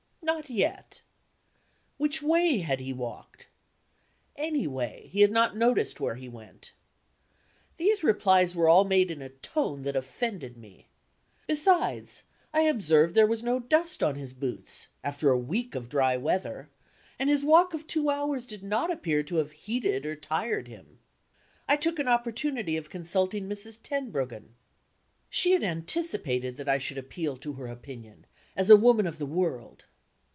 Not 0.23 0.51
yet. 0.51 1.01
Which 1.97 2.21
way 2.21 2.59
had 2.59 2.79
he 2.79 2.93
walked? 2.93 3.47
Anyway: 4.37 5.09
he 5.11 5.21
had 5.21 5.31
not 5.31 5.57
noticed 5.57 5.99
where 5.99 6.15
he 6.15 6.29
went. 6.29 6.71
These 7.75 8.01
replies 8.03 8.55
were 8.55 8.69
all 8.69 8.85
made 8.85 9.11
in 9.11 9.21
a 9.21 9.27
tone 9.29 9.81
that 9.81 9.95
offended 9.95 10.55
me. 10.57 10.87
Besides, 11.47 12.23
I 12.53 12.61
observed 12.61 13.13
there 13.13 13.27
was 13.27 13.43
no 13.43 13.59
dust 13.59 14.01
on 14.01 14.15
his 14.15 14.31
boots 14.33 14.87
(after 15.03 15.31
a 15.31 15.37
week 15.37 15.75
of 15.75 15.89
dry 15.89 16.15
weather), 16.15 16.69
and 17.19 17.29
his 17.29 17.43
walk 17.43 17.73
of 17.73 17.85
two 17.85 18.09
hours 18.09 18.45
did 18.45 18.63
not 18.63 18.89
appear 18.89 19.23
to 19.23 19.35
have 19.37 19.51
heated 19.51 20.05
or 20.05 20.15
tired 20.15 20.67
him. 20.69 20.99
I 21.67 21.75
took 21.75 21.99
an 21.99 22.07
opportunity 22.07 22.77
of 22.77 22.89
consulting 22.89 23.49
Mrs. 23.49 23.79
Tenbruggen. 23.83 24.55
She 25.29 25.51
had 25.51 25.63
anticipated 25.63 26.55
that 26.55 26.69
I 26.69 26.77
should 26.77 26.97
appeal 26.97 27.35
to 27.37 27.53
her 27.53 27.67
opinion, 27.67 28.25
as 28.55 28.69
a 28.69 28.77
woman 28.77 29.05
of 29.05 29.17
the 29.17 29.25
world. 29.25 29.85